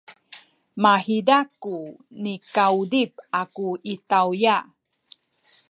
mahiza 0.83 1.37
ku 1.61 1.75
nikauzip 2.21 3.11
aku 3.41 3.67
i 3.93 3.95
tawya. 4.09 4.57